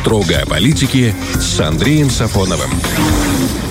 [0.00, 2.70] Строго о политике с Андреем Сафоновым.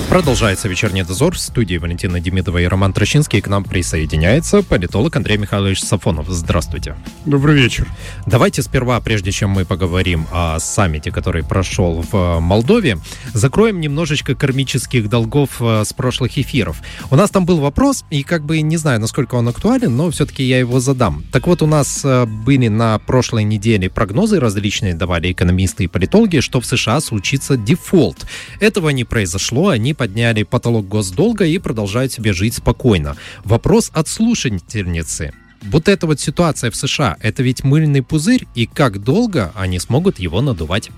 [0.09, 1.35] Продолжается вечерний дозор.
[1.35, 3.41] В студии Валентина Демидова и Роман Трощинский.
[3.41, 6.25] К нам присоединяется политолог Андрей Михайлович Сафонов.
[6.29, 6.95] Здравствуйте.
[7.27, 7.87] Добрый вечер.
[8.25, 12.97] Давайте сперва, прежде чем мы поговорим о саммите, который прошел в Молдове,
[13.33, 16.81] закроем немножечко кармических долгов э, с прошлых эфиров.
[17.11, 20.43] У нас там был вопрос, и как бы не знаю, насколько он актуален, но все-таки
[20.43, 21.23] я его задам.
[21.31, 26.39] Так вот, у нас э, были на прошлой неделе прогнозы различные давали экономисты и политологи,
[26.39, 28.25] что в США случится дефолт.
[28.59, 33.17] Этого не произошло, они подняли потолок госдолга и продолжают себе жить спокойно.
[33.43, 35.33] Вопрос от слушательницы.
[35.61, 40.17] Вот эта вот ситуация в США, это ведь мыльный пузырь, и как долго они смогут
[40.17, 40.89] его надувать?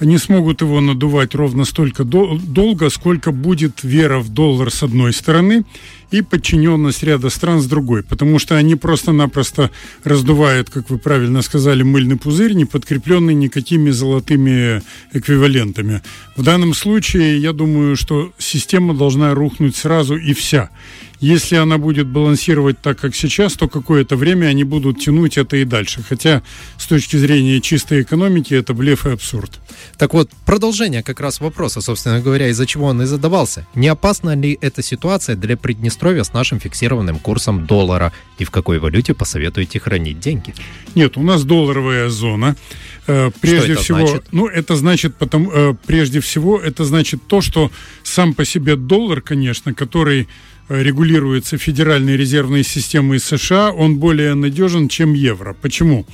[0.00, 5.12] Они смогут его надувать ровно столько дол- долго, сколько будет вера в доллар с одной
[5.12, 5.66] стороны
[6.10, 9.70] и подчиненность ряда стран с другой, потому что они просто-напросто
[10.04, 16.02] раздувают, как вы правильно сказали, мыльный пузырь, не подкрепленный никакими золотыми эквивалентами.
[16.36, 20.70] В данном случае, я думаю, что система должна рухнуть сразу и вся.
[21.20, 25.64] Если она будет балансировать так, как сейчас, то какое-то время они будут тянуть это и
[25.64, 26.02] дальше.
[26.08, 26.42] Хотя
[26.76, 29.58] с точки зрения чистой экономики это блеф и абсурд.
[29.96, 33.66] Так вот, продолжение как раз вопроса, собственно говоря, из-за чего он и задавался.
[33.74, 38.12] Не опасна ли эта ситуация для Приднестровья с нашим фиксированным курсом доллара?
[38.38, 40.54] И в какой валюте посоветуете хранить деньги?
[40.94, 42.56] Нет, у нас долларовая зона.
[43.08, 44.24] Э, Прежде это всего, значит?
[44.32, 47.72] ну это значит, потому, э, прежде всего, это значит то, что
[48.04, 50.28] сам по себе доллар, конечно, который
[50.68, 55.54] регулируется Федеральной резервной системой США, он более надежен, чем евро.
[55.54, 56.06] Почему?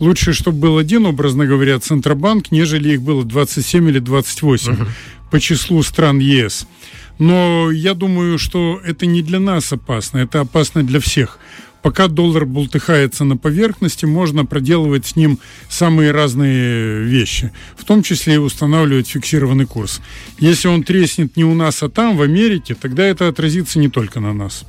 [0.00, 4.76] Лучше, чтобы был один, образно говоря, Центробанк, нежели их было 27 или 28
[5.30, 6.66] по числу стран ЕС.
[7.18, 11.38] Но я думаю, что это не для нас опасно, это опасно для всех.
[11.82, 18.34] Пока доллар бултыхается на поверхности, можно проделывать с ним самые разные вещи, в том числе
[18.34, 20.00] и устанавливать фиксированный курс.
[20.38, 24.20] Если он треснет не у нас, а там, в Америке, тогда это отразится не только
[24.20, 24.64] на нас.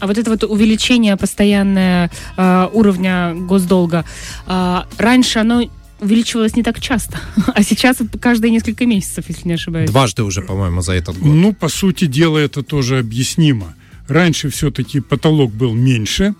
[0.00, 4.04] А вот это вот увеличение постоянное э, уровня госдолга,
[4.46, 5.62] э, раньше оно
[6.00, 7.18] увеличивалось не так часто,
[7.54, 9.90] а сейчас каждые несколько месяцев, если не ошибаюсь.
[9.90, 11.32] Дважды уже, по-моему, за этот год.
[11.32, 13.74] Ну, по сути дела, это тоже объяснимо.
[14.08, 16.34] Раньше все-таки потолок был меньше,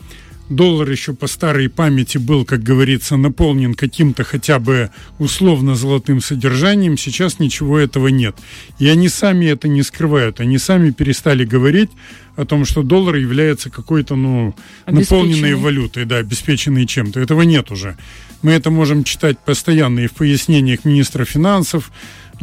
[0.50, 6.98] доллар еще по старой памяти был, как говорится, наполнен каким-то хотя бы условно золотым содержанием,
[6.98, 8.36] сейчас ничего этого нет.
[8.78, 11.90] И они сами это не скрывают, они сами перестали говорить
[12.36, 14.54] о том, что доллар является какой-то, ну,
[14.86, 17.20] наполненной валютой, да, обеспеченной чем-то.
[17.20, 17.96] Этого нет уже.
[18.42, 21.92] Мы это можем читать постоянно и в пояснениях министра финансов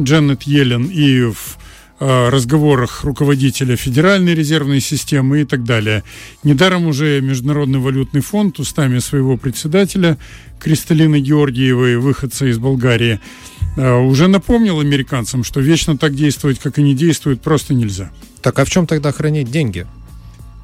[0.00, 1.58] Дженнет Йеллен, и в
[2.00, 6.04] разговорах руководителя Федеральной резервной системы и так далее.
[6.44, 10.16] Недаром уже Международный валютный фонд устами своего председателя
[10.60, 13.20] Кристалины Георгиевой, выходца из Болгарии,
[13.76, 18.10] э, уже напомнил американцам, что вечно так действовать, как они действуют, просто нельзя.
[18.42, 19.86] Так а в чем тогда хранить деньги?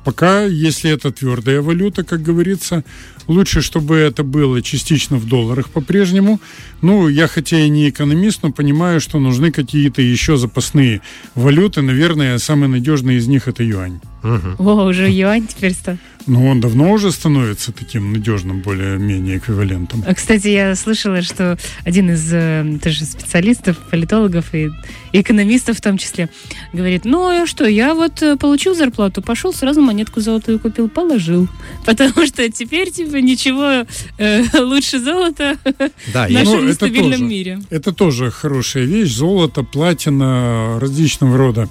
[0.04, 2.84] Пока, если это твердая валюта, как говорится,
[3.26, 6.40] лучше, чтобы это было частично в долларах по-прежнему.
[6.82, 11.00] Ну, я хотя и не экономист, но понимаю, что нужны какие-то еще запасные
[11.34, 11.82] валюты.
[11.82, 14.00] Наверное, самый надежный из них это юань.
[14.22, 15.96] О, уже юань теперь стал.
[16.26, 20.02] Но он давно уже становится таким надежным, более-менее эквивалентом.
[20.06, 24.70] А, Кстати, я слышала, что один из э, тоже специалистов, политологов и
[25.20, 26.28] экономистов в том числе
[26.72, 31.48] говорит, ну а что, я вот э, получил зарплату, пошел сразу монетку золотую купил, положил.
[31.86, 33.86] Потому что теперь типа ничего
[34.18, 35.56] э, лучше золота
[36.12, 37.24] Да, в нашем Ну, это нестабильном тоже.
[37.24, 37.60] мире.
[37.70, 39.12] Это тоже хорошая вещь.
[39.12, 41.68] Золото, платина, различного рода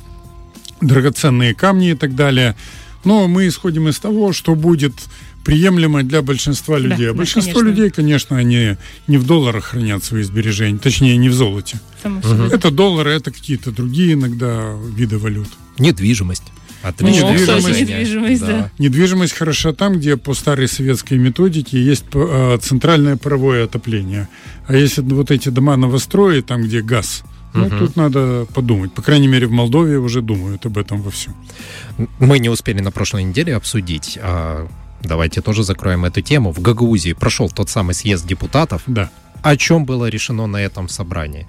[0.81, 2.55] драгоценные камни и так далее.
[3.05, 4.93] Но мы исходим из того, что будет
[5.43, 7.07] приемлемо для большинства Да, людей.
[7.09, 7.69] а да, большинство конечно.
[7.69, 8.77] людей, конечно, они
[9.07, 11.79] не в долларах хранят свои сбережения, точнее, не в золоте.
[12.01, 12.49] Собой.
[12.51, 15.47] Это доллары, это какие-то другие иногда виды валют.
[15.79, 16.43] недвижимость.
[16.83, 17.81] Ну, кстати, предложение.
[17.81, 18.71] недвижимость, да.
[18.77, 24.27] Недвижимость хороша там, где по старой советской методике есть э, центральное паровое отопление.
[24.67, 27.23] А если вот эти дома новострои, там, где газ,
[27.53, 28.91] ну, тут надо подумать.
[28.93, 31.31] По крайней мере, в Молдове уже думают об этом вовсю.
[32.19, 34.19] Мы не успели на прошлой неделе обсудить.
[34.21, 34.67] а
[35.03, 36.51] давайте тоже закроем эту тему.
[36.51, 38.83] В Гагаузии прошел тот самый съезд депутатов.
[38.87, 39.09] Да.
[39.41, 41.47] О чем было решено на этом собрании?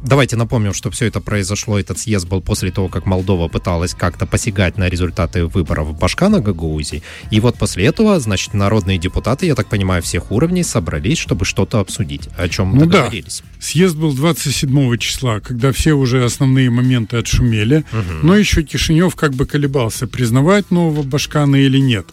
[0.00, 4.26] Давайте напомним, что все это произошло, этот съезд был после того, как Молдова пыталась как-то
[4.26, 7.02] посягать на результаты выборов Башкана Гагаузии.
[7.32, 11.80] И вот после этого, значит, народные депутаты, я так понимаю, всех уровней собрались, чтобы что-то
[11.80, 12.28] обсудить.
[12.38, 12.98] О чем Ну да.
[12.98, 13.42] договорились.
[13.58, 17.84] Съезд был 27 числа, когда все уже основные моменты отшумели.
[18.22, 22.06] Но еще Кишинев как бы колебался, признавать нового Башкана или нет.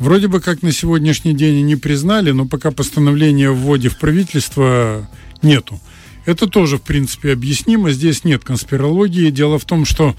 [0.00, 5.06] Вроде бы как на сегодняшний день они признали, но пока постановления о вводе в правительство
[5.42, 5.78] нету.
[6.24, 7.90] Это тоже, в принципе, объяснимо.
[7.90, 9.30] Здесь нет конспирологии.
[9.30, 10.14] Дело в том, что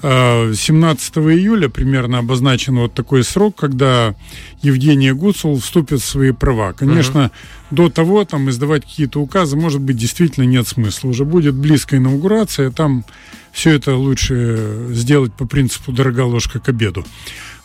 [0.00, 4.14] 17 э, июля примерно обозначен вот такой срок, когда
[4.62, 6.72] Евгения Гуцул вступит в свои права.
[6.72, 7.30] Конечно, uh
[7.70, 11.08] до того там издавать какие-то указы, может быть, действительно нет смысла.
[11.08, 13.04] Уже будет близкая инаугурация, там
[13.52, 17.04] все это лучше сделать по принципу «дорога ложка к обеду».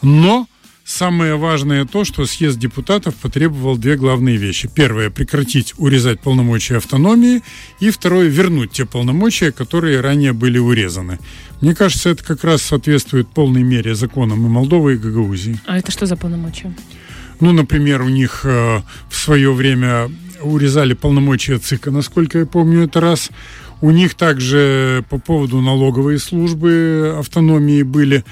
[0.01, 0.45] Но
[0.85, 4.69] Самое важное то, что съезд депутатов потребовал две главные вещи.
[4.74, 7.41] Первое– прекратить урезать полномочия автономии.
[7.80, 11.19] И второе– вернуть те полномочия, которые ранее были урезаны.
[11.62, 15.57] Мне кажется, это как раз соответствует полной мере законам и Молдовы, и Гагаузии.
[15.65, 16.75] А это что за полномочия?
[17.39, 23.00] Ну, например, у них э, в свое время урезали полномочия ЦИКа, насколько я помню, это
[23.00, 23.29] раз.
[23.79, 28.25] У них также по поводу налоговой службы автономии были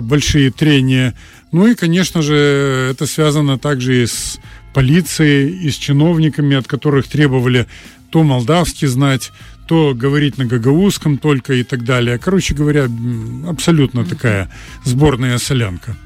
[0.00, 1.14] большие трения.
[1.52, 4.38] Ну и, конечно же, это связано также и с
[4.72, 7.66] полицией, и с чиновниками, от которых требовали
[8.10, 9.32] то молдавский знать,
[9.66, 12.18] то говорить на гагаузском только и так далее.
[12.18, 12.88] Короче говоря,
[13.48, 14.50] абсолютно такая
[14.84, 15.96] сборная солянка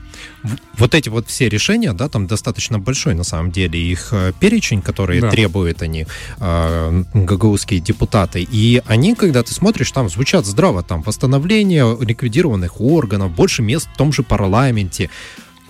[0.76, 4.82] вот эти вот все решения, да, там достаточно большой на самом деле их э, перечень,
[4.82, 5.30] которые да.
[5.30, 6.06] требуют они,
[6.38, 13.32] э, гагаузские депутаты, и они, когда ты смотришь, там звучат здраво, там восстановление ликвидированных органов,
[13.34, 15.10] больше мест в том же парламенте.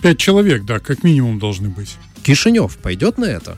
[0.01, 1.97] Пять человек, да, как минимум должны быть.
[2.23, 3.57] Кишинев пойдет на это?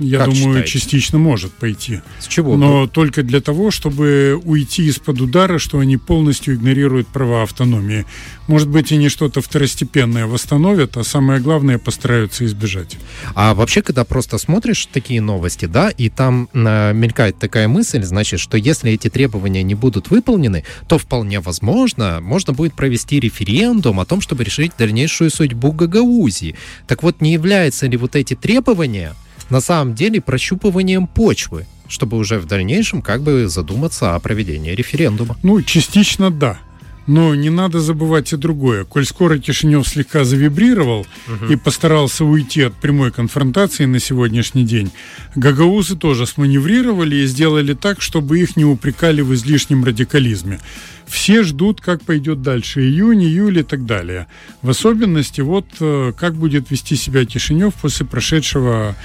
[0.00, 0.70] Я как думаю, считаете?
[0.72, 2.00] частично может пойти.
[2.18, 2.56] С чего?
[2.56, 8.04] Но только для того, чтобы уйти из-под удара, что они полностью игнорируют права автономии.
[8.48, 12.96] Может быть, они что-то второстепенное восстановят, а самое главное постараются избежать.
[13.36, 18.40] А вообще, когда просто смотришь такие новости, да, и там э, мелькает такая мысль, значит,
[18.40, 24.04] что если эти требования не будут выполнены, то вполне возможно, можно будет провести референдум о
[24.04, 26.56] том, чтобы решить дальнейшую судьбу Гагаузии.
[26.88, 29.14] Так вот, не являются ли вот эти требования
[29.50, 35.36] на самом деле прощупыванием почвы, чтобы уже в дальнейшем как бы задуматься о проведении референдума.
[35.42, 36.58] Ну, частично да.
[37.06, 38.84] Но не надо забывать и другое.
[38.84, 41.52] Коль скоро Кишинев слегка завибрировал угу.
[41.52, 44.90] и постарался уйти от прямой конфронтации на сегодняшний день,
[45.34, 50.60] гагаузы тоже сманеврировали и сделали так, чтобы их не упрекали в излишнем радикализме.
[51.06, 54.26] Все ждут, как пойдет дальше июнь, июль и так далее.
[54.62, 58.96] В особенности вот э, как будет вести себя Кишинев после прошедшего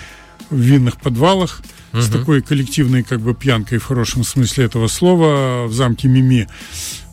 [0.49, 1.61] в винных подвалах
[1.93, 2.01] угу.
[2.01, 6.47] с такой коллективной как бы пьянкой в хорошем смысле этого слова в замке Мими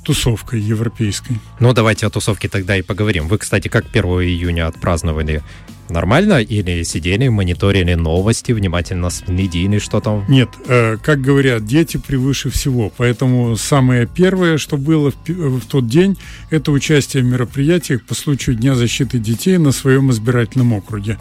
[0.04, 1.40] тусовкой европейской.
[1.58, 3.26] Ну, давайте о тусовке тогда и поговорим.
[3.26, 5.42] Вы, кстати, как 1 июня отпраздновали?
[5.88, 6.42] Нормально?
[6.42, 10.24] Или сидели, мониторили новости, внимательно следили, что там?
[10.28, 12.92] Нет, э, как говорят, дети превыше всего.
[12.96, 16.16] Поэтому самое первое, что было в, в тот день,
[16.50, 21.18] это участие в мероприятиях по случаю Дня защиты детей на своем избирательном округе.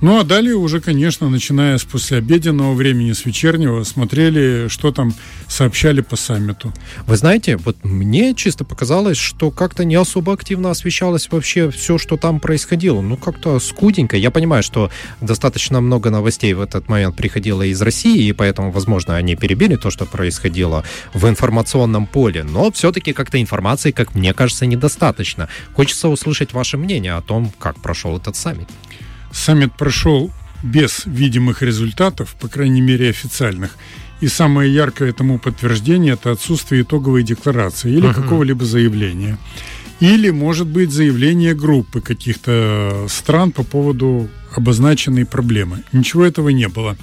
[0.00, 5.12] Ну а далее уже, конечно, начиная с послеобеденного времени, с вечернего, смотрели, что там
[5.48, 6.72] сообщали по саммиту.
[7.06, 12.16] Вы знаете, вот мне чисто показалось, что как-то не особо активно освещалось вообще все, что
[12.16, 13.00] там происходило.
[13.00, 14.07] Ну, как-то скуденько.
[14.16, 14.90] Я понимаю, что
[15.20, 19.90] достаточно много новостей в этот момент приходило из России, и поэтому, возможно, они перебили то,
[19.90, 20.84] что происходило
[21.14, 22.44] в информационном поле.
[22.44, 25.48] Но все-таки как-то информации, как мне кажется, недостаточно.
[25.74, 28.68] Хочется услышать ваше мнение о том, как прошел этот саммит.
[29.32, 30.30] Саммит прошел
[30.62, 33.76] без видимых результатов, по крайней мере официальных.
[34.20, 38.14] И самое яркое этому подтверждение– это отсутствие итоговой декларации или uh-huh.
[38.14, 39.38] какого-либо заявления.
[40.00, 45.82] Или, может быть, заявление группы каких-то стран по поводу обозначенной проблемы.
[45.92, 46.96] Ничего этого не было.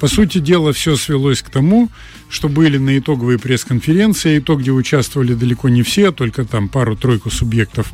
[0.00, 1.88] По сути дела, все свелось к тому,
[2.28, 6.68] что были на итоговой пресс-конференции, и то, где участвовали далеко не все, а только там
[6.68, 7.92] пару-тройку субъектов,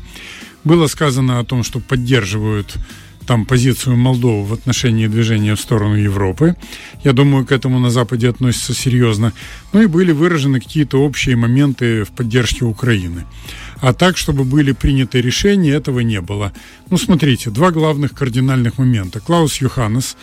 [0.64, 2.76] было сказано о том, что поддерживают
[3.26, 6.56] там позицию Молдовы в отношении движения в сторону Европы.
[7.04, 9.32] Я думаю, к этому на Западе относятся серьезно.
[9.72, 13.26] Ну и были выражены какие-то общие моменты в поддержке Украины.
[13.80, 16.52] А так, чтобы были приняты решения, этого не было.
[16.90, 19.20] Ну, смотрите, два главных кардинальных момента.
[19.20, 20.16] Клаус Юханес,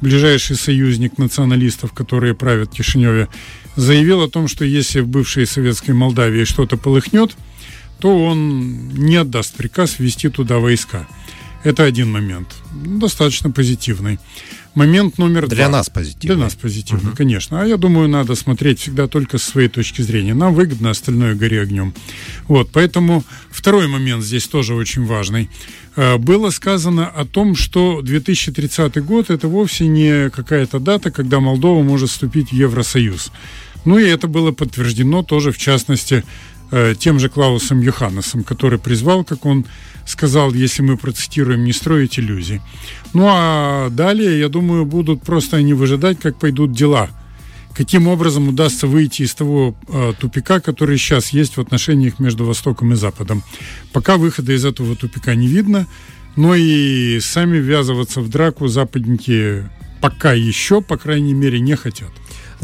[0.00, 3.28] ближайший союзник националистов, которые правят Кишиневе,
[3.76, 7.36] заявил о том, что если в бывшей советской Молдавии что-то полыхнет,
[8.00, 11.06] то он не отдаст приказ ввести туда войска.
[11.64, 12.48] Это один момент.
[12.72, 14.18] Достаточно позитивный.
[14.74, 15.56] Момент номер Для два.
[15.56, 16.36] Для нас позитивный.
[16.36, 17.16] Для нас позитивный, угу.
[17.16, 17.62] конечно.
[17.62, 20.34] А я думаю, надо смотреть всегда только с своей точки зрения.
[20.34, 21.94] Нам выгодно, остальное гори огнем.
[22.48, 25.48] Вот, поэтому второй момент здесь тоже очень важный.
[25.96, 31.82] Э, было сказано о том, что 2030 год это вовсе не какая-то дата, когда Молдова
[31.82, 33.32] может вступить в Евросоюз.
[33.86, 36.24] Ну и это было подтверждено тоже, в частности,
[36.98, 39.64] тем же Клаусом Йоханнесом, который призвал, как он
[40.06, 42.60] сказал, если мы процитируем, не строить иллюзий.
[43.12, 47.08] Ну а далее, я думаю, будут просто они выжидать, как пойдут дела.
[47.76, 52.92] каким образом удастся выйти из того э, тупика, который сейчас есть в отношениях между Востоком
[52.92, 53.42] и Западом.
[53.92, 55.86] Пока выхода из этого тупика не видно,
[56.36, 59.64] но и сами ввязываться в драку западники
[60.00, 62.10] пока еще, по крайней мере, не хотят.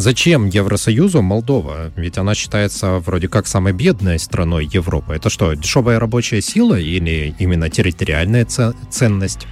[0.00, 1.92] Зачем Евросоюзу Молдова?
[1.94, 5.12] Ведь она считается вроде как самой бедной страной Европы.
[5.12, 9.46] Это что, дешевая рабочая сила или именно территориальная ценность?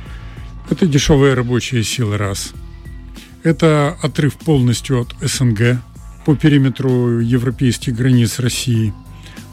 [0.71, 2.53] Это дешевая рабочая сила, раз.
[3.43, 5.83] Это отрыв полностью от СНГ
[6.25, 8.95] по периметру европейских границ России.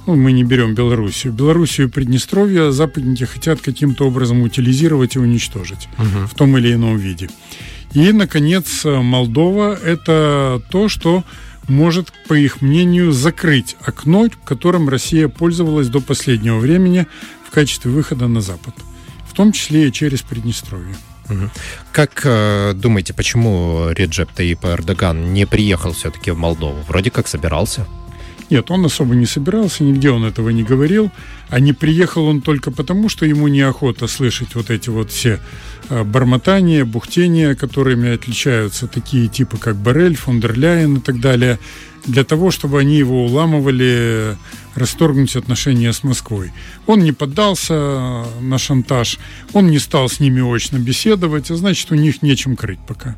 [0.07, 1.33] Ну, мы не берем Белоруссию.
[1.33, 6.25] Белоруссию и Приднестровье западники хотят каким-то образом утилизировать и уничтожить угу.
[6.25, 7.29] в том или ином виде.
[7.95, 11.23] И, наконец, Молдова– это то, что
[11.67, 17.07] может, по их мнению, закрыть окно, которым Россия пользовалась до последнего времени
[17.47, 18.75] в качестве выхода на Запад,
[19.27, 20.95] в том числе и через Приднестровье.
[21.91, 26.83] Как э, думаете, почему Реджеп Таип Эрдоган не приехал все-таки в Молдову?
[26.87, 27.87] Вроде как собирался.
[28.49, 31.11] Нет, он особо не собирался, нигде он этого не говорил.
[31.49, 35.39] А не приехал он только потому, что ему неохота слышать вот эти вот все
[35.89, 41.59] э, бормотания, бухтения, которыми отличаются такие типы, как Барель, фон и так далее
[42.05, 44.37] для того, чтобы они его уламывали
[44.75, 46.51] расторгнуть отношения с Москвой.
[46.85, 49.19] Он не поддался на шантаж,
[49.53, 53.15] он не стал с ними очно беседовать, а значит, у них нечем крыть пока.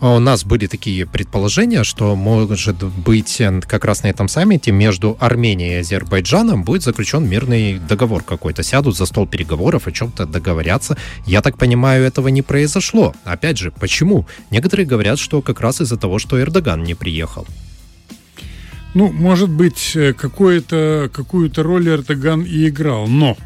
[0.00, 5.16] А у нас были такие предположения, что, может быть, как раз на этом саммите между
[5.18, 8.62] Арменией и Азербайджаном будет заключен мирный договор какой-то.
[8.62, 10.96] Сядут за стол переговоров, о чем-то договорятся.
[11.26, 13.14] Я так понимаю, этого не произошло.
[13.24, 14.26] Опять же, почему?
[14.50, 17.46] Некоторые говорят, что как раз из-за того, что Эрдоган не приехал.
[18.94, 23.36] Ну, может быть, э, какую-то какую-то роль Эрдоган и играл, но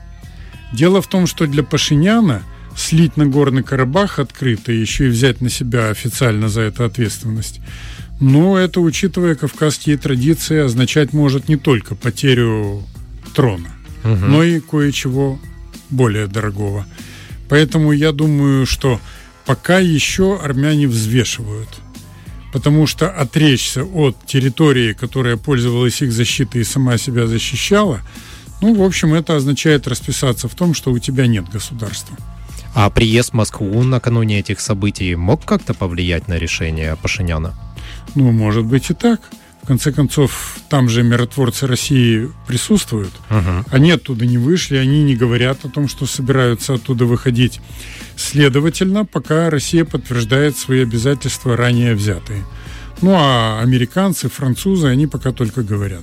[0.73, 2.43] дело в том, что для Пашиняна
[2.77, 7.61] слить Нагорный Карабах открыто и еще и взять на себя официально за это ответственность,
[8.21, 12.83] ну, это, учитывая кавказские традиции, означать может не только потерю
[13.35, 13.71] трона,
[14.03, 14.15] угу.
[14.15, 15.39] но и кое-чего
[15.91, 16.87] более дорогого.
[17.49, 19.01] Поэтому я думаю, что
[19.45, 21.69] пока еще армяне взвешивают–
[22.57, 28.01] потому что отречься от территории, которая пользовалась их защитой и сама себя защищала,
[28.63, 32.17] ну, в общем, это означает расписаться в том, что у тебя нет государства.
[32.75, 37.55] А приезд в Москву накануне этих событий мог как-то повлиять на решение Пашиняна?
[38.15, 39.21] Ну, может быть и так.
[39.67, 43.11] В конце концов, там же миротворцы России присутствуют.
[43.31, 43.65] Угу.
[43.73, 47.61] Они оттуда не вышли, они не говорят о том, что собираются оттуда выходить.
[48.15, 52.45] Следовательно, пока Россия подтверждает свои обязательства ранее взятые.
[53.03, 56.03] Ну а американцы, французы, они пока только говорят.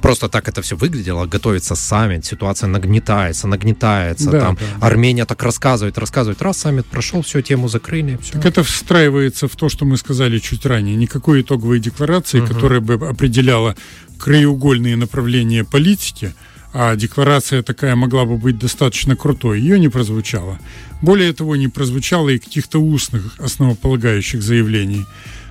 [0.00, 4.86] Просто так это все выглядело, готовится саммит, ситуация нагнетается, нагнетается, да, там да.
[4.86, 8.18] Армения так рассказывает, рассказывает, раз саммит прошел, все, тему закрыли.
[8.22, 8.32] Все.
[8.32, 10.96] Так это встраивается в то, что мы сказали чуть ранее.
[10.96, 12.54] Никакой итоговой декларации, угу.
[12.54, 13.76] которая бы определяла
[14.18, 16.34] краеугольные направления политики,
[16.72, 20.58] а декларация такая могла бы быть достаточно крутой, ее не прозвучало.
[21.00, 25.06] Более того, не прозвучало и каких-то устных основополагающих заявлений.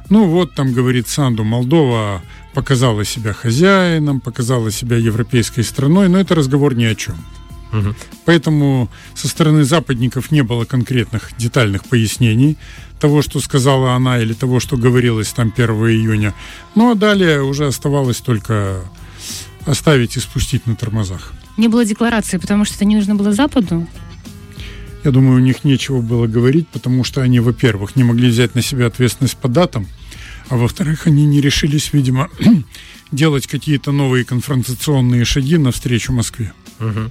[0.10, 2.22] Ну вот, там говорит Санду, Молдова
[2.54, 7.16] показала себя хозяином, показала себя европейской страной, но это разговор ни о чем.
[7.74, 7.96] Угу.
[8.26, 12.58] Поэтому со стороны западников не было конкретных детальных пояснений
[13.00, 16.34] того, что сказала она, или того, что говорилось там 1 июня.
[16.76, 18.82] Ну а далее уже оставалось только
[19.66, 21.34] оставить и спустить на тормозах.
[21.58, 23.86] Не было декларации, потому что это не нужно было Западу?
[25.04, 28.62] Я думаю, у них нечего было говорить, потому что они, во-первых, не могли взять на
[28.62, 29.88] себя ответственность по датам,
[30.50, 32.30] а во-вторых, они не решились, видимо,
[33.12, 36.54] делать какие-то новые конфронтационные шаги навстречу Москве.
[36.80, 37.10] Угу.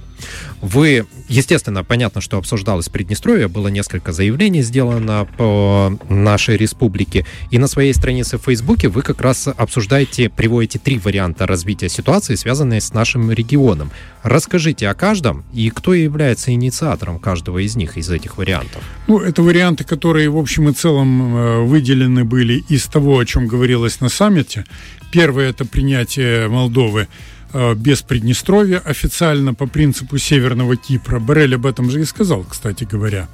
[0.61, 7.67] Вы, естественно, понятно, что обсуждалось Приднестровье, было несколько заявлений сделано по нашей республике, и на
[7.67, 12.93] своей странице в Фейсбуке вы как раз обсуждаете, приводите три варианта развития ситуации, связанные с
[12.93, 13.91] нашим регионом.
[14.23, 18.81] Расскажите о каждом и кто является инициатором каждого из них, из этих вариантов.
[19.07, 23.47] Ну, это варианты, которые в общем и целом э, выделены были из того, о чем
[23.47, 24.65] говорилось на саммите.
[25.11, 25.86] Первое– это принятие
[26.47, 27.07] Молдовы
[27.53, 31.19] Э, без Приднестровья официально по принципу Северного Кипра.
[31.19, 33.27] Барель об этом же и сказал, кстати говоря.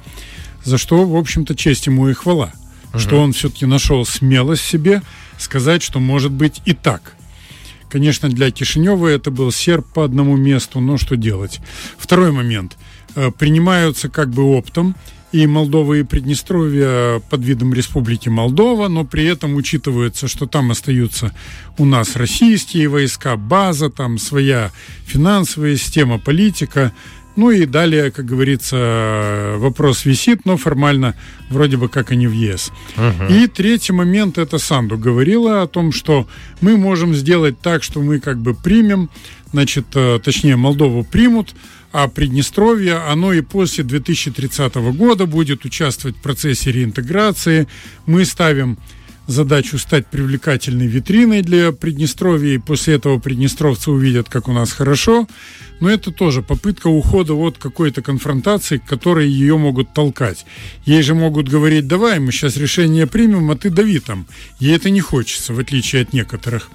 [0.62, 2.52] За что, в общем-то, честь ему и хвала.
[2.90, 2.98] Угу.
[3.00, 5.02] Что он все-таки нашел смелость себе
[5.38, 7.16] сказать, что может быть и так.
[7.94, 11.60] Конечно, для Кишинева это был серп по одному месту, но что делать?
[11.96, 12.76] Второй момент.
[13.14, 14.96] э, принимаются как бы оптом,
[15.30, 21.32] и Молдова, и Приднестровье под видом Республики Молдова, но при этом учитывается, что там остаются
[21.78, 24.72] у нас российские войска, база, там своя
[25.06, 26.92] финансовая система, политика.
[27.36, 31.14] Ну и далее, как говорится, вопрос висит, но формально
[31.50, 32.70] вроде бы как они в ЕС.
[32.96, 33.32] Угу.
[33.32, 36.28] И третий момент, это Санду говорила о том, что
[36.60, 39.10] мы можем сделать так, что мы как бы примем,
[39.52, 41.54] значит, э, точнее, Молдову примут,
[41.92, 47.68] а Приднестровье, оно и после 2030 года будет участвовать в процессе реинтеграции.
[48.06, 48.78] Мы ставим
[49.26, 55.26] задачу стать привлекательной витриной для Приднестровья, и после этого приднестровцы увидят, как у нас хорошо.
[55.80, 60.46] Но это тоже попытка ухода от какой-то конфронтации, к которой ее могут толкать.
[60.84, 64.26] Ей же могут говорить, давай, мы сейчас решение примем, а ты дави там.
[64.60, 66.70] Ей это не хочется, в отличие от некоторых.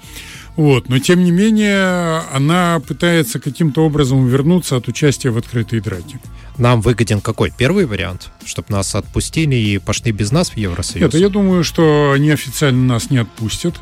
[0.60, 0.90] Вот.
[0.90, 6.20] Но, тем не менее, она пытается каким-то образом вернуться от участия в открытой драке.
[6.58, 7.50] Нам выгоден какой?
[7.50, 8.28] Первый вариант?
[8.44, 11.08] Чтобы нас отпустили и пошли без нас в Евросоюз?
[11.08, 13.80] Это я думаю, что они официально нас не отпустят.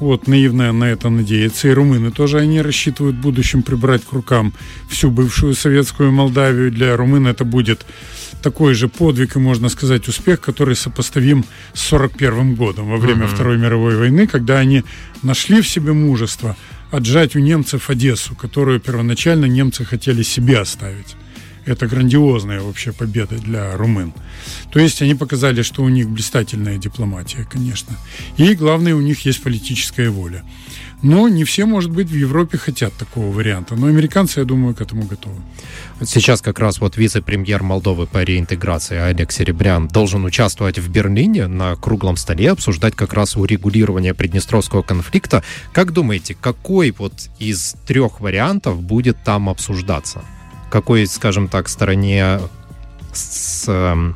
[0.00, 1.68] Вот, наивно на это надеяться.
[1.68, 4.54] И румыны тоже они рассчитывают в будущем прибрать к рукам
[4.88, 6.72] всю бывшую советскую Молдавию.
[6.72, 7.84] Для румын это будет
[8.44, 13.34] такой же подвиг и, можно сказать, успех, который сопоставим с 1941 годом во время uh-huh.
[13.34, 14.84] Второй мировой войны, когда они
[15.22, 16.54] нашли в себе мужество
[16.90, 21.16] отжать у немцев Одессу, которую первоначально немцы хотели себе оставить.
[21.66, 24.12] Это грандиозная вообще победа для румын.
[24.70, 27.96] То есть они показали, что у них блистательная дипломатия, конечно.
[28.36, 30.42] И главное, у них есть политическая воля.
[31.04, 33.76] Но не все, может быть, в Европе хотят такого варианта.
[33.76, 35.36] Но американцы, я думаю, к этому готовы.
[36.02, 41.76] Сейчас как раз вот вице-премьер Молдовы по реинтеграции Олег Серебрян должен участвовать в Берлине на
[41.76, 45.44] круглом столе, обсуждать как раз урегулирование Приднестровского конфликта.
[45.74, 50.24] Как думаете, какой вот из трех вариантов будет там обсуждаться?
[50.70, 52.40] Какой, скажем так, стороне
[53.12, 54.12] с, э,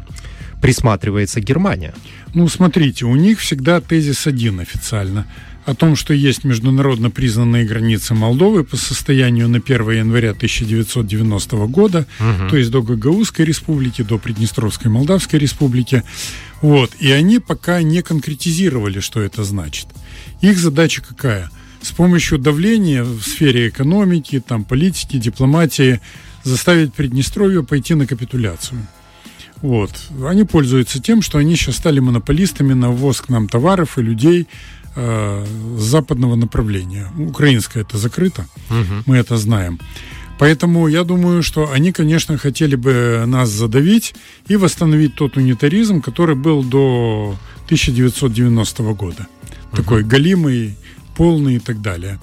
[0.62, 1.92] присматривается Германия?
[2.32, 5.26] Ну, смотрите, у них всегда тезис один официально–
[5.68, 12.06] о том, что есть международно признанные границы Молдовы по состоянию на 1 января 1990 года,
[12.18, 12.48] угу.
[12.48, 16.04] то есть до Гагаузской республики, до Приднестровской Молдавской республики.
[16.62, 16.92] Вот.
[17.00, 19.88] И они пока не конкретизировали, что это значит.
[20.40, 21.50] Их задача какая?
[21.82, 26.00] С помощью давления в сфере экономики, там, политики, дипломатии
[26.44, 28.86] заставить Приднестровье пойти на капитуляцию.
[29.60, 29.90] Вот.
[30.24, 34.46] Они пользуются тем, что они сейчас стали монополистами на ввоз к нам товаров и людей
[34.98, 35.46] э,
[35.78, 37.08] западного направления.
[37.18, 39.02] Украинское это закрыто, угу.
[39.06, 39.78] мы это знаем.
[40.38, 44.14] Поэтому я думаю, что они, конечно, хотели бы нас задавить
[44.46, 49.26] и восстановить тот унитаризм, который был до 1990 года.
[49.72, 49.76] Угу.
[49.76, 50.76] Такой галимый,
[51.16, 52.18] полный и так далее.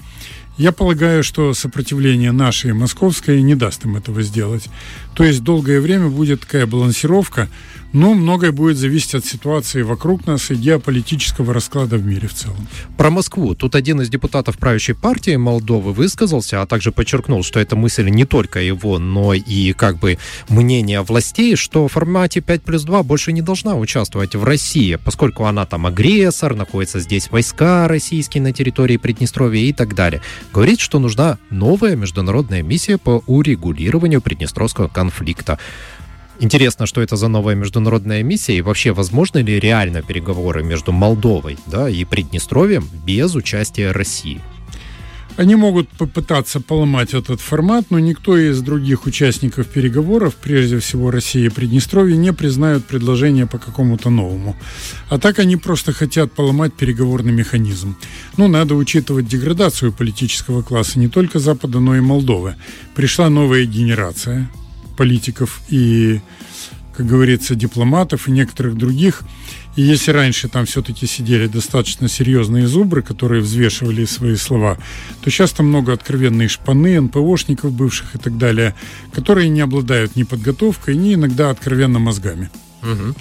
[0.58, 4.68] Я полагаю, что сопротивление наше московское не даст им этого сделать.
[5.16, 7.48] То есть долгое время будет такая балансировка
[7.96, 12.68] но многое будет зависеть от ситуации вокруг нас и геополитического расклада в мире в целом.
[12.98, 13.54] Про Москву.
[13.54, 18.26] Тут один из депутатов правящей партии Молдовы высказался, а также подчеркнул, что эта мысль не
[18.26, 20.18] только его, но и как бы
[20.50, 25.44] мнение властей, что в формате 5 плюс 2 больше не должна участвовать в России, поскольку
[25.44, 30.20] она там агрессор, находится здесь войска российские на территории Приднестровья и так далее.
[30.52, 35.05] Говорит, что нужна новая международная миссия по урегулированию Приднестровского конфликта.
[36.38, 41.58] Интересно, что это за новая международная миссия и вообще возможны ли реально переговоры между Молдовой
[41.66, 44.42] да, и Приднестровьем без участия России?
[45.36, 51.46] Они могут попытаться поломать этот формат, но никто из других участников переговоров, прежде всего Россия
[51.46, 54.56] и Приднестровье, не признают предложение по какому-то новому.
[55.10, 57.96] А так они просто хотят поломать переговорный механизм.
[58.38, 62.54] Ну, надо учитывать деградацию политического класса не только Запада, но и Молдовы.
[62.94, 64.50] Пришла новая генерация,
[64.96, 66.20] политиков и,
[66.96, 69.22] как говорится, дипломатов и некоторых других.
[69.76, 74.78] И если раньше там все-таки сидели достаточно серьезные зубры, которые взвешивали свои слова,
[75.22, 78.74] то сейчас там много откровенные шпаны, НПОшников бывших и так далее,
[79.12, 82.50] которые не обладают ни подготовкой, ни иногда откровенно мозгами.
[82.82, 83.14] Угу.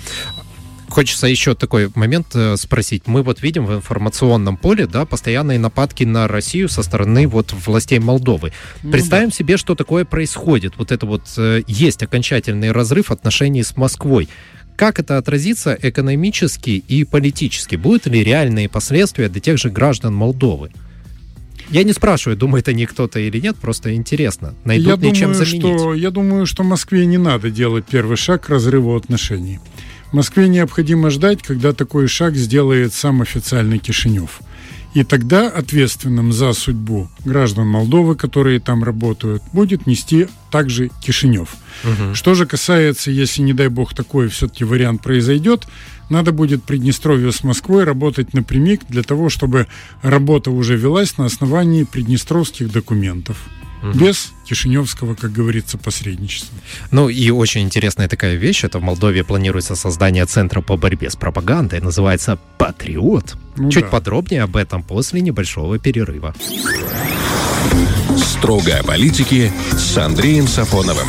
[0.96, 3.04] Хочется еще такой момент э, спросить.
[3.06, 8.00] Мы вот видим в информационном поле, да, постоянные нападки на Россию со стороны вот властей
[8.00, 8.54] Молдовы.
[8.82, 9.36] Ну, Представим да.
[9.36, 10.78] себе, что такое происходит.
[10.78, 14.30] Вот это вот э, есть окончательный разрыв отношений с Москвой.
[14.78, 17.76] Как это отразится экономически и политически?
[17.76, 20.72] Будут ли реальные последствия для тех же граждан Молдовы?
[21.70, 24.56] Я не спрашиваю, думает они кто-то или нет, просто интересно.
[24.64, 25.62] Найдут я ли думаю, чем заменить?
[25.62, 29.60] Что, я думаю, что Москве не надо делать первый шаг к разрыву отношений.
[30.16, 34.40] Москве необходимо ждать, когда такой шаг сделает сам официальный Кишинев.
[34.94, 41.58] И тогда ответственным за судьбу граждан Молдовы, которые там работают, будет нести также Кишинев.
[41.84, 42.16] Угу.
[42.16, 45.68] Что же касается, если, не дай бог, такой все-таки вариант произойдет,
[46.10, 49.68] надо будет Приднестровью с Москвой работать напрямик для того, чтобы
[50.02, 53.38] работа уже велась на основании приднестровских документов
[53.90, 53.98] угу.
[53.98, 56.58] без Кишиневского, как говорится, посредничества.
[56.92, 61.16] Ну и очень интересная такая вещь, это в Молдове планируется создание центра по борьбе с
[61.16, 63.36] пропагандой, называется «Патриот».
[63.58, 63.90] Ну, Чуть да.
[63.90, 66.36] подробнее об этом после небольшого перерыва.
[68.18, 71.08] Строго о политике с Андреем Сафоновым.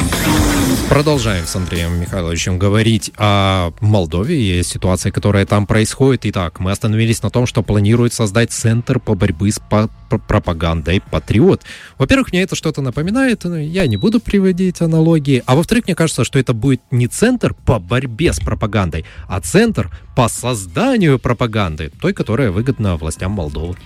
[0.88, 6.26] Продолжаем с Андреем Михайловичем говорить о Молдове и ситуации, которая там происходит.
[6.26, 11.62] Итак, мы остановились на том, что планирует создать центр по борьбе с по пропагандой «Патриот».
[11.98, 15.42] Во-первых, мне это что-то напоминает, я не буду приводить аналогии.
[15.46, 19.90] А во-вторых, мне кажется, что это будет не центр по борьбе с пропагандой, а центр
[20.14, 23.76] по созданию пропаганды, той, которая выгодна властям Молдовы.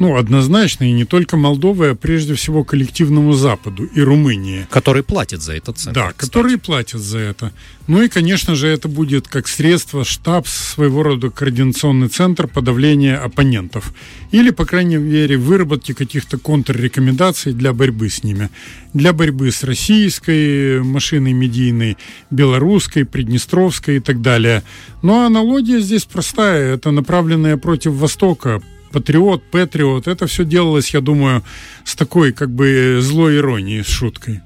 [0.00, 4.66] Ну, однозначно, и не только Молдовы, а прежде всего коллективному Западу и Румынии.
[4.70, 6.00] Который платит за этот центр.
[6.00, 6.30] Да, кстати.
[6.30, 7.52] которые платят за это.
[7.86, 13.92] Ну и, конечно же, это будет как средство, штаб, своего рода координационный центр подавления оппонентов.
[14.30, 18.48] Или, по крайней мере, выработки каких-то контррекомендаций для борьбы с ними.
[18.94, 21.98] Для борьбы с российской машиной медийной,
[22.30, 24.62] белорусской, приднестровской и так далее.
[25.02, 26.76] Но аналогия здесь простая.
[26.76, 31.42] Это направленная против Востока Патриот, Патриот, это все делалось, я думаю,
[31.84, 34.40] с такой как бы злой иронией, с шуткой.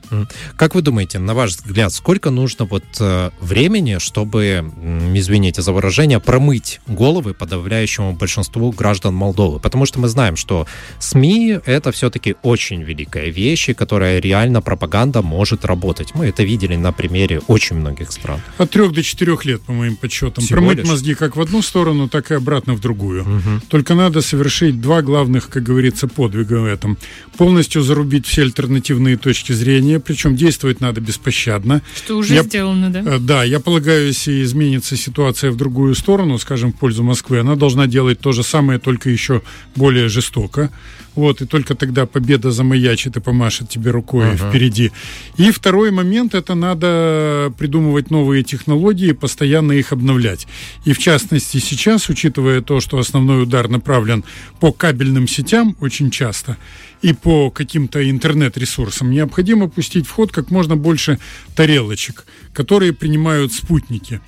[0.57, 4.71] Как вы думаете, на ваш взгляд, сколько нужно вот э, времени, чтобы,
[5.15, 9.61] извините за выражение, промыть головы подавляющему большинству граждан Молдовы?
[9.61, 10.67] Потому что мы знаем, что
[10.99, 16.15] СМИ— это все-таки очень великая вещь, которая реально пропаганда может работать.
[16.15, 18.41] Мы это видели на примере очень многих стран.
[18.59, 20.45] От трех до четырех лет, по моим подсчетам.
[20.45, 20.89] Всего Промыть лишь?
[20.89, 23.23] мозги как в одну сторону, так и обратно в другую.
[23.23, 23.61] Угу.
[23.69, 26.99] Только надо совершить два главных, как говорится, подвига в этом.
[27.37, 31.83] Полностью зарубить все альтернативные точки зрения, причем действовать надо беспощадно.
[31.95, 33.01] Что уже я, сделано, да?
[33.07, 37.55] Э, да, я полагаю, если изменится ситуация в другую сторону, скажем, в пользу Москвы, она
[37.55, 39.41] должна делать то же самое, только еще
[39.77, 40.71] более жестоко.
[41.15, 44.49] Вот, и только тогда победа замаячит и помашет тебе рукой ага.
[44.49, 44.91] впереди.
[45.37, 50.47] И второй момент, это надо придумывать новые технологии, постоянно их обновлять.
[50.85, 54.24] И в частности сейчас, учитывая то, что основной удар направлен
[54.61, 56.57] по кабельным сетям очень часто,
[57.03, 61.19] и по каким-то интернет-ресурсам, необходимо пустить в ход как можно больше
[61.55, 64.21] тарелочек, которые принимают спутники.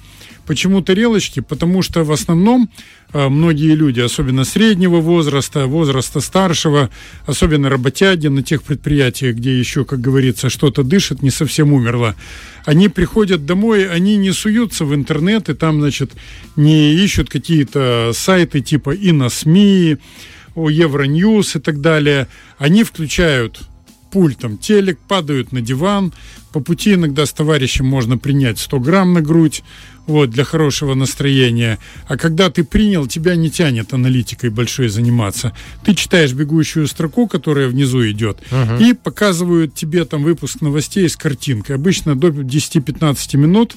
[0.47, 1.41] Почему тарелочки?
[1.41, 2.71] Потому что в основном
[3.13, 6.91] э, многие люди, особенно среднего возраста, возраста старшего,
[7.27, 12.15] особенно работяги на тех предприятиях, где еще, как говорится, что-то дышит, не совсем умерло,
[12.65, 16.13] они приходят домой, они не суются в интернет и там, значит,
[16.55, 19.99] не ищут какие-то сайты типа и на СМИ,
[20.57, 22.29] Евроньюз и так далее.
[22.57, 23.61] Они включают
[24.11, 26.13] пультом телек, падают на диван.
[26.53, 29.63] По пути иногда с товарищем можно принять 100 грамм на грудь
[30.07, 31.79] вот, для хорошего настроения.
[32.07, 35.53] А когда ты принял, тебя не тянет аналитикой большой заниматься.
[35.85, 38.83] Ты читаешь бегущую строку, которая внизу идет, uh-huh.
[38.83, 41.77] и показывают тебе там выпуск новостей с картинкой.
[41.77, 43.77] Обычно до 10-15 минут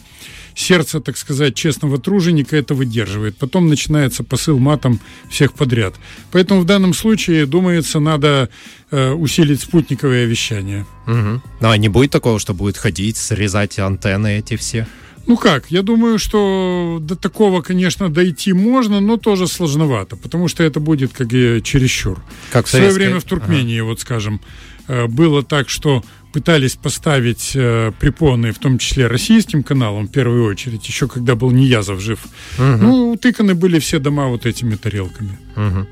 [0.56, 3.38] сердце, так сказать, честного труженика это выдерживает.
[3.38, 5.96] Потом начинается посыл матом всех подряд.
[6.32, 8.50] Поэтому в данном случае, думается, надо
[8.92, 10.86] э, усилить спутниковое вещание.
[11.08, 11.42] Угу.
[11.62, 14.88] Ну, а не будет такого, что будет ходить, срезать антенны эти все?
[15.30, 20.64] Ну как, я думаю, что до такого, конечно, дойти можно, но тоже сложновато, потому что
[20.64, 22.20] это будет как и чересчур.
[22.52, 23.90] Как в свое время в Туркмении, ага.
[23.90, 24.42] вот скажем,
[24.88, 30.46] э, было так, что пытались поставить э, препоны, в том числе российским каналам, в первую
[30.46, 32.26] очередь, еще когда был Ниязов жив.
[32.58, 32.66] Угу.
[32.66, 35.38] Ну, утыканы были все дома вот этими тарелками.
[35.56, 35.88] Угу.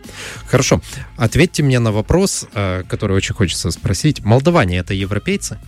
[0.48, 0.82] Хорошо.
[1.16, 4.26] Ответьте мне на вопрос, э, который очень хочется спросить.
[4.26, 5.60] Молдаване это европейцы?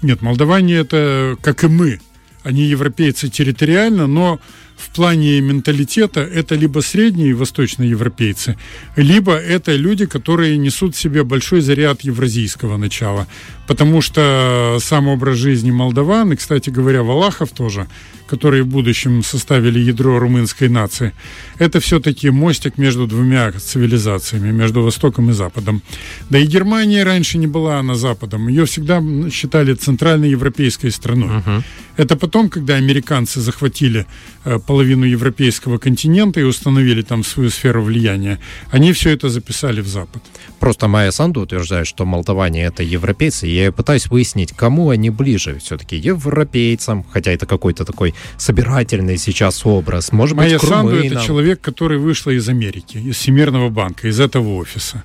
[0.00, 2.00] Нет, молдаване это, как и мы,
[2.44, 4.38] они европейцы территориально, но
[4.76, 8.56] в плане менталитета это либо средние восточноевропейцы,
[8.96, 13.26] либо это люди, которые несут в себе большой заряд евразийского начала.
[13.66, 17.86] Потому что сам образ жизни молдаван, и, кстати говоря, валахов тоже,
[18.26, 21.12] которые в будущем составили ядро румынской нации,
[21.58, 25.82] это все-таки мостик между двумя цивилизациями, между Востоком и Западом.
[26.30, 28.48] Да и Германия раньше не была она Западом.
[28.48, 31.28] Ее всегда считали центральной европейской страной.
[31.28, 31.62] Uh-huh.
[31.96, 34.06] Это потом, когда американцы захватили
[34.44, 38.38] э, половину европейского континента и установили там свою сферу влияния,
[38.70, 40.22] они все это записали в Запад.
[40.60, 45.58] Просто Майя Санду утверждает, что молдаване это европейцы, и я пытаюсь выяснить, кому они ближе.
[45.58, 50.12] Все-таки европейцам, хотя это какой-то такой собирательный сейчас образ.
[50.12, 54.56] Может Майя быть, Санду это человек, который вышла из Америки, из Всемирного банка, из этого
[54.56, 55.04] офиса.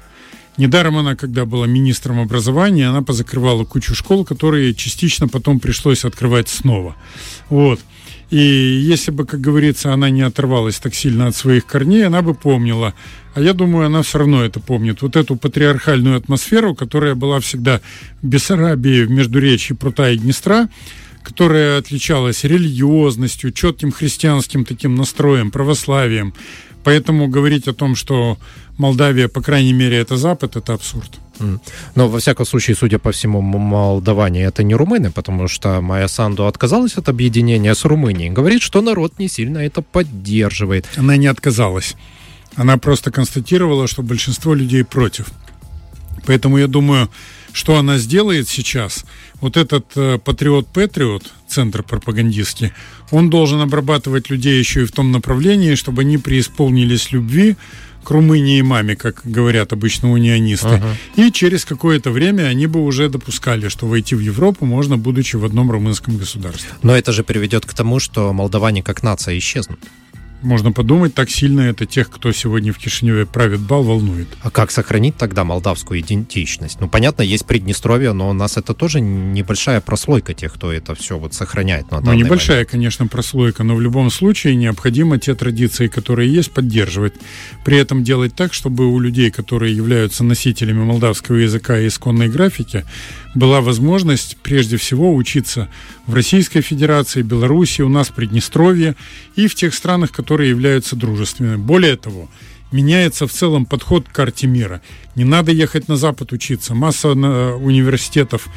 [0.59, 6.49] Недаром она, когда была министром образования, она позакрывала кучу школ, которые частично потом пришлось открывать
[6.49, 6.97] снова.
[7.47, 7.79] Вот.
[8.29, 12.33] И если бы, как говорится, она не оторвалась так сильно от своих корней, она бы
[12.33, 12.93] помнила.
[13.35, 15.01] А я думаю, она все равно это помнит.
[15.01, 17.79] Вот эту патриархальную атмосферу, которая была всегда
[18.21, 20.67] в Бессарабии, в Междуречии Прута и Днестра,
[21.23, 26.33] которая отличалась религиозностью, четким христианским таким настроем, православием.
[26.83, 28.37] Поэтому говорить о том, что
[28.77, 31.19] Молдавия, по крайней мере, это Запад, это абсурд.
[31.95, 36.45] Но, во всяком случае, судя по всему, молдаване это не румыны, потому что Майя Санду
[36.45, 38.29] отказалась от объединения с Румынией.
[38.29, 40.85] Говорит, что народ не сильно это поддерживает.
[40.97, 41.95] Она не отказалась.
[42.55, 45.27] Она просто констатировала, что большинство людей против.
[46.25, 47.09] Поэтому я думаю,
[47.53, 49.05] что она сделает сейчас,
[49.41, 52.71] вот этот э, патриот-патриот, центр пропагандистский,
[53.11, 57.55] он должен обрабатывать людей еще и в том направлении, чтобы они преисполнились любви
[58.03, 60.67] к Румынии и маме, как говорят обычно унионисты.
[60.67, 60.95] Ага.
[61.15, 65.45] И через какое-то время они бы уже допускали, что войти в Европу можно, будучи в
[65.45, 66.69] одном румынском государстве.
[66.81, 69.79] Но это же приведет к тому, что молдаване как нация исчезнут.
[70.41, 74.27] Можно подумать, так сильно это тех, кто сегодня в Кишиневе правит бал, волнует.
[74.41, 76.79] А как сохранить тогда молдавскую идентичность?
[76.79, 81.17] Ну, понятно, есть Приднестровье, но у нас это тоже небольшая прослойка тех, кто это все
[81.17, 81.91] вот сохраняет.
[81.91, 82.69] На Ну, небольшая, момент.
[82.69, 87.13] конечно, прослойка, но в любом случае необходимо те традиции, которые есть, поддерживать.
[87.65, 92.85] При этом делать так, чтобы у людей, которые являются носителями молдавского языка и исконной графики,
[93.35, 95.69] была возможность прежде всего учиться
[96.07, 98.95] в Российской Федерации, Беларуси, у нас в Приднестровье
[99.35, 101.57] и в тех странах, которые являются дружественными.
[101.57, 102.29] Более того,
[102.71, 104.81] меняется в целом подход к карте мира.
[105.15, 106.73] Не надо ехать на Запад учиться.
[106.73, 108.47] Масса э, университетов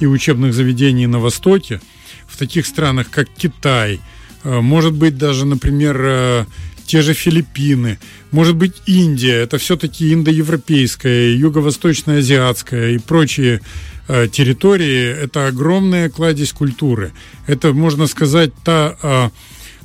[0.00, 1.80] и учебных заведений на Востоке,
[2.26, 4.00] в таких странах, как Китай,
[4.44, 6.46] э, может быть даже, например, э,
[6.86, 7.98] те же Филиппины,
[8.30, 13.60] может быть Индия, это все-таки индоевропейская, юго-восточно-азиатская и прочие
[14.08, 17.12] э, территории, это огромная кладезь культуры.
[17.46, 19.30] Это, можно сказать, та, э,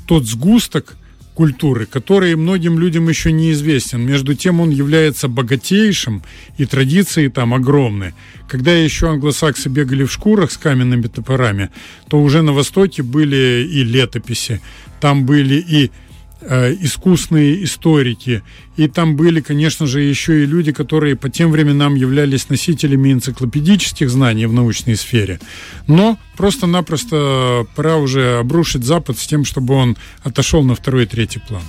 [0.05, 0.97] тот сгусток
[1.37, 4.01] культуры, который многим людям еще неизвестен.
[4.01, 6.23] Между тем он является богатейшим,
[6.57, 8.15] и традиции там огромные.
[8.47, 11.69] Когда еще англосаксы бегали в шкурах с каменными топорами,
[12.09, 14.61] то уже на Востоке были и летописи,
[14.99, 15.91] там были и
[16.41, 18.43] искусные историки.
[18.75, 24.09] И там были, конечно же, еще и люди, которые по тем временам являлись носителями энциклопедических
[24.09, 25.39] знаний в научной сфере.
[25.87, 31.39] Но просто-напросто пора уже обрушить Запад с тем, чтобы он отошел на второй и третий
[31.39, 31.63] план.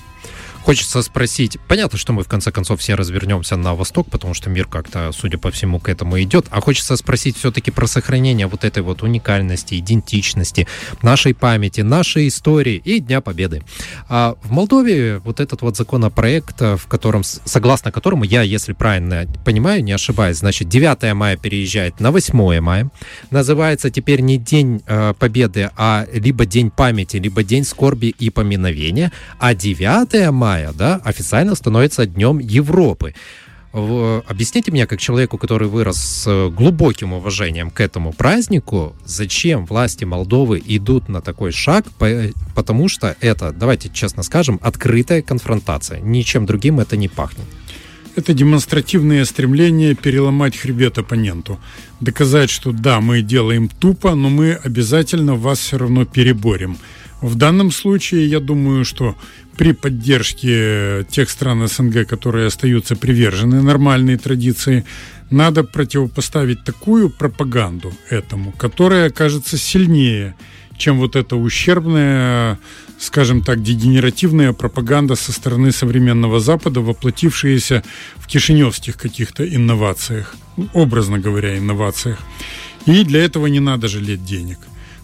[0.64, 4.66] Хочется спросить, понятно, что мы в конце концов все развернемся на восток, потому что мир
[4.66, 8.82] как-то, судя по всему, к этому идет, а хочется спросить все-таки про сохранение вот этой
[8.82, 10.66] вот уникальности, идентичности,
[11.02, 13.62] нашей памяти, нашей истории и Дня Победы.
[14.08, 19.82] А в Молдове вот этот вот законопроект, в котором, согласно которому я, если правильно понимаю,
[19.82, 22.90] не ошибаюсь, значит, 9 мая переезжает на 8 мая,
[23.30, 29.12] называется теперь не День э, Победы, а либо День памяти, либо День скорби и поминовения,
[29.38, 33.14] а 9 мая мая, да, официально становится Днем Европы.
[33.72, 40.62] Объясните мне, как человеку, который вырос с глубоким уважением к этому празднику, зачем власти Молдовы
[40.64, 42.08] идут на такой шаг, по,
[42.54, 46.00] потому что это, давайте честно скажем, открытая конфронтация.
[46.00, 47.46] Ничем другим это не пахнет.
[48.16, 51.60] Это демонстративное стремление переломать хребет оппоненту.
[52.00, 56.78] Доказать, что да, мы делаем тупо, но мы обязательно вас все равно переборем.
[57.20, 59.14] В данном случае, я думаю, что
[59.58, 64.84] при поддержке тех стран СНГ, которые остаются привержены нормальной традиции,
[65.30, 70.36] надо противопоставить такую пропаганду этому, которая окажется сильнее,
[70.76, 72.60] чем вот эта ущербная,
[73.00, 77.82] скажем так, дегенеративная пропаганда со стороны современного Запада, воплотившаяся
[78.16, 80.36] в кишиневских каких-то инновациях,
[80.72, 82.20] образно говоря, инновациях.
[82.86, 84.58] И для этого не надо жалеть денег.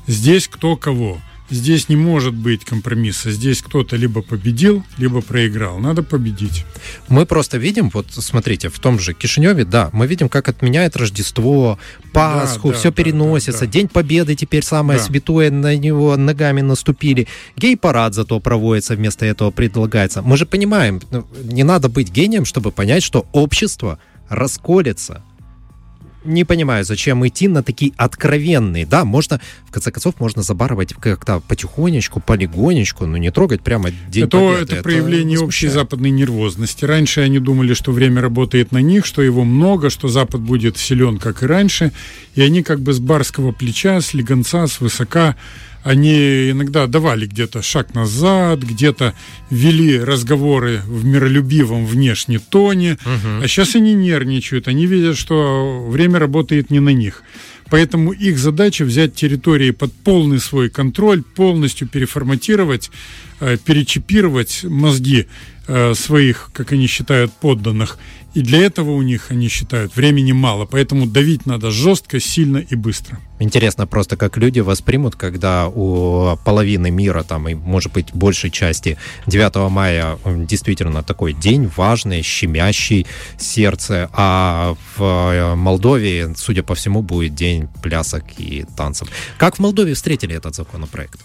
[0.06, 1.18] Здесь кто кого–
[1.50, 3.30] Здесь не может быть компромисса.
[3.30, 5.78] Здесь кто-то либо победил, либо проиграл.
[5.78, 6.64] Надо победить.
[7.08, 11.78] Мы просто видим, вот смотрите, в том же Кишиневе, да, мы видим, как отменяет Рождество,
[12.14, 13.60] Пасху, да, все да, переносится.
[13.60, 13.72] да, да.
[13.72, 15.04] День Победы теперь самое Да.
[15.04, 17.28] святое, на него ногами наступили.
[17.56, 20.22] Гей-парад зато проводится, вместо этого предлагается.
[20.22, 23.98] Мы же понимаем, ну, не надо быть гением, чтобы понять, что общество
[24.30, 25.22] расколется.
[26.24, 28.86] Не понимаю, зачем идти на такие откровенные.
[28.86, 34.24] Да, можно, в конце концов, можно забарывать как-то потихонечку, полигонечку, но не трогать прямо день
[34.24, 34.62] это, победы.
[34.62, 36.84] Это, это проявление общей западной нервозности.
[36.84, 41.18] Раньше они думали, что время работает на них, что его много, что Запад будет силен,
[41.18, 41.92] как и раньше.
[42.34, 45.36] И они как бы с барского плеча, с легонца, с высока
[45.84, 49.14] они иногда давали где-то шаг назад, где-то
[49.50, 53.42] вели разговоры в миролюбивом внешне тоне, угу.
[53.42, 57.22] а сейчас они нервничают, они видят, что время работает не на них.
[57.70, 62.90] Поэтому их задача взять территории под полный свой контроль, полностью переформатировать,
[63.40, 65.26] э, перечипировать мозги
[65.66, 67.98] э, своих, как они считают, подданных
[68.34, 70.66] и для этого у них, они считают, времени мало.
[70.66, 73.20] Поэтому давить надо жестко, сильно и быстро.
[73.38, 78.98] Интересно просто, как люди воспримут, когда у половины мира, там, и, может быть, большей части
[79.26, 83.06] 9 мая действительно такой день важный, щемящий
[83.38, 89.08] сердце, а в э, Молдове, судя по всему, будет день плясок и танцев.
[89.38, 91.20] Как в Молдове встретили этот законопроект?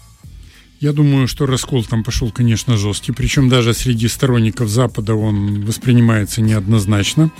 [0.80, 3.12] Я думаю, что раскол там пошел, конечно, жесткий.
[3.12, 7.30] Причем даже среди сторонников Запада он воспринимается неоднозначно.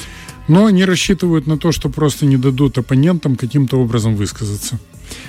[0.47, 4.79] Но они рассчитывают на то, что просто не дадут оппонентам каким-то образом высказаться.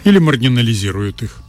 [0.03, 1.41] Или маргинализируют их.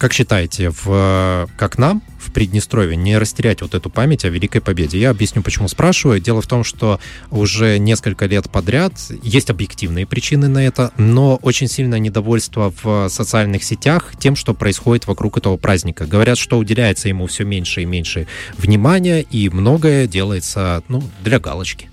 [0.00, 4.98] Как считаете, в, как нам в Приднестровье не растерять вот эту память о Великой Победе?
[4.98, 6.20] Я объясню, почему спрашиваю.
[6.20, 6.98] Дело в том, что
[7.30, 13.62] уже несколько лет подряд есть объективные причины на это, но очень сильное недовольство в социальных
[13.62, 16.06] сетях тем, что происходит вокруг этого праздника.
[16.06, 21.89] Говорят, что уделяется ему все меньше и меньше внимания, и многое делается ну, для галочки.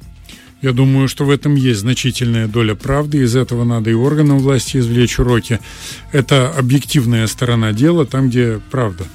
[0.62, 3.20] Я думаю, что в этом есть значительная доля правды.
[3.20, 5.60] Из этого надо и органам власти извлечь уроки.
[6.12, 9.06] Это объективная сторона дела, там, где правда.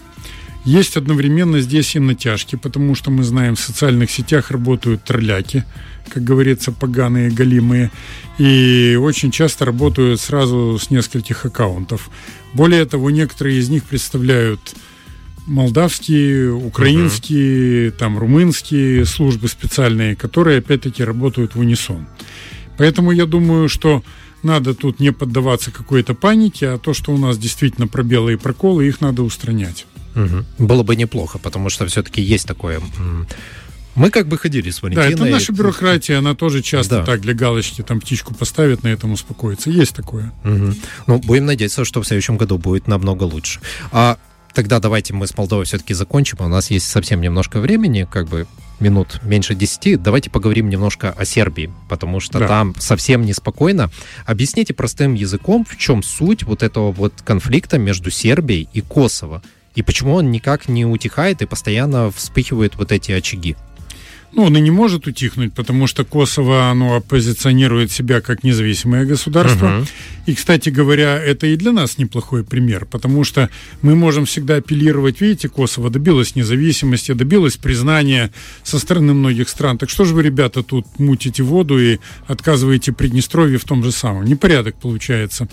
[0.65, 5.65] Есть одновременно здесь и натяжки, потому что мы знаем, в социальных сетях работают тролляки,
[6.09, 7.91] как говорится, поганые, голимые,
[8.39, 12.11] и очень часто работают сразу с нескольких аккаунтов.
[12.53, 14.61] Более того, некоторые из них представляют
[15.47, 17.91] молдавские, украинские, uh-huh.
[17.93, 22.07] там румынские службы специальные, которые опять-таки работают в унисон.
[22.79, 24.03] Поэтому я думаю, что
[24.43, 28.87] надо тут не поддаваться какой-то панике, а то, что у нас действительно пробелы и проколы,
[28.87, 29.87] их надо устранять.
[30.15, 30.67] Угу.
[30.67, 32.81] Было бы неплохо, потому что все-таки есть такое
[33.95, 35.15] мы как бы ходили с Валентиной.
[35.15, 37.05] Да, это наша бюрократия, она тоже часто да.
[37.05, 39.71] так для галочки там птичку поставит, на этом успокоится.
[39.71, 40.33] Есть такое.
[40.45, 40.75] Угу.
[41.07, 43.61] Ну, будем надеяться, что в следующем году будет намного лучше.
[43.91, 44.19] А
[44.55, 46.39] Тогда давайте мы с Молдовой все-таки закончим.
[46.41, 48.47] У нас есть совсем немножко времени, как бы
[48.81, 49.97] минут меньше десяти.
[49.97, 52.49] Давайте поговорим немножко о Сербии, потому что да.
[52.49, 53.91] там совсем неспокойно.
[54.27, 59.43] Объясните простым языком, в чем суть вот этого вот конфликта между Сербией и Косово.
[59.75, 63.57] И почему он никак не утихает и постоянно вспыхивают вот эти очаги.
[64.35, 69.79] Ну, он и не может утихнуть, потому что Косово, оно оппозиционирует себя как независимое государство.
[69.79, 69.87] Угу.
[70.27, 73.51] И, кстати говоря, это и для нас неплохой пример, потому что
[73.83, 78.31] мы можем всегда апеллировать, видите, Косово добилось независимости, добилось признания
[78.63, 79.77] со стороны многих стран.
[79.77, 84.25] Так что же вы, ребята, тут мутите воду и отказываете Приднестровье в том же самом?
[84.25, 85.47] Непорядок получается.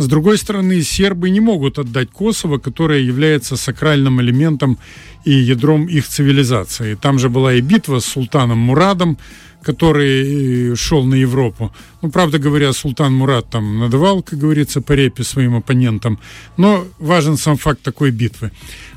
[0.00, 4.78] С другой стороны, сербы не могут отдать Косово, которое является сакральным элементом
[5.26, 6.94] и ядром их цивилизации.
[6.94, 9.18] Там же была и битва с султаном Мурадом,
[9.62, 11.70] который э, шел на Европу.
[12.00, 16.18] Ну, правда говоря, султан Мурад там надавал, как говорится, по репе своим оппонентам,
[16.56, 18.52] но важен сам факт такой битвы.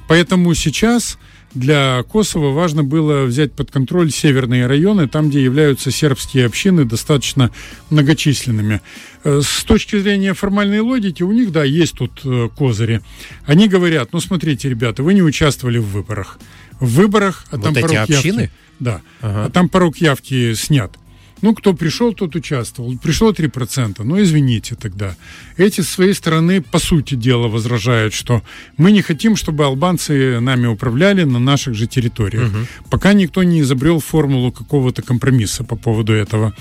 [0.08, 1.18] Поэтому сейчас
[1.54, 7.52] для Косово важно было взять под контроль северные районы, там, где являются сербские общины достаточно
[7.90, 8.82] многочисленными.
[9.24, 13.02] Э, с точки зрения формальной логики, у них, да, есть тут э, козыри.
[13.46, 16.40] Они говорят, ну, смотрите, ребята, вы не участвовали в выборах.
[16.80, 18.42] В выборах, а вот там эти общины?
[18.42, 18.52] явки...
[18.80, 19.46] Да, ага.
[19.46, 20.92] а там порог явки снят.
[21.44, 22.98] Ну, кто пришел, тот участвовал.
[22.98, 24.04] Пришло 3%.
[24.04, 25.16] Ну, извините тогда.
[25.58, 28.42] Эти с своей стороны, по сути дела, возражают, что
[28.78, 32.48] мы не хотим, чтобы албанцы нами управляли на наших же территориях.
[32.48, 32.90] Угу.
[32.90, 36.54] Пока никто не изобрел формулу какого-то компромисса по поводу этого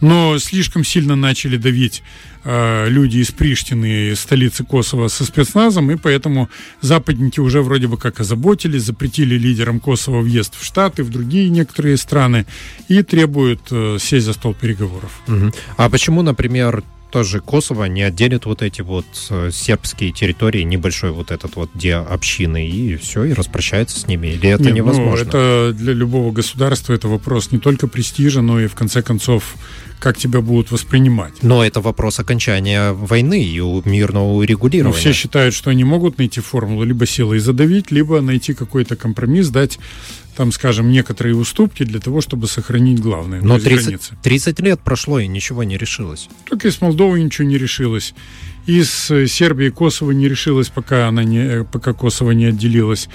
[0.00, 2.02] но слишком сильно начали давить
[2.44, 6.48] э, люди из Приштины, столицы Косово, со спецназом, и поэтому
[6.80, 11.96] западники уже вроде бы как озаботились, запретили лидерам Косово въезд в Штаты, в другие некоторые
[11.96, 12.46] страны,
[12.88, 15.20] и требуют э, сесть за стол переговоров.
[15.28, 15.52] Угу.
[15.76, 21.30] А почему, например, тоже Косово не отделит вот эти вот э, сербские территории, небольшой вот
[21.30, 24.28] этот вот, где общины, и все, и распрощается с ними?
[24.28, 25.24] Или это Нет, ну, невозможно?
[25.24, 29.56] Ну, это для любого государства это вопрос не только престижа, но и, в конце концов,
[29.98, 31.42] как тебя будут воспринимать.
[31.42, 34.94] Но это вопрос окончания войны и мирного урегулирования.
[34.94, 39.48] Ну, все считают, что они могут найти формулу либо силой задавить, либо найти какой-то компромисс,
[39.50, 39.78] дать
[40.36, 43.40] там, скажем, некоторые уступки для того, чтобы сохранить главное.
[43.42, 46.28] Но 30, 30 лет прошло, и ничего не решилось.
[46.48, 48.14] Только из Молдовы ничего не решилось.
[48.66, 53.08] Из э, Сербии и Косово не решилось, пока, она не, э, пока Косово не отделилось.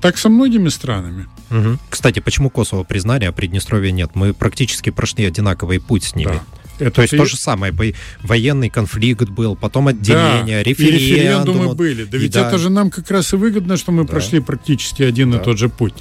[0.00, 1.26] Так со многими странами.
[1.50, 1.78] Угу.
[1.88, 4.10] Кстати, почему Косово признали, а Приднестровья нет?
[4.14, 6.32] Мы практически прошли одинаковый путь с ними.
[6.32, 6.42] Да.
[6.78, 7.16] Это то есть ты...
[7.16, 7.74] то же самое,
[8.22, 10.96] военный конфликт был, потом отделение, да, референдум.
[10.96, 12.04] И референдумы были.
[12.04, 12.48] Да ведь да.
[12.48, 14.12] это же нам как раз и выгодно, что мы да.
[14.12, 15.38] прошли практически один да.
[15.38, 15.94] и тот же путь.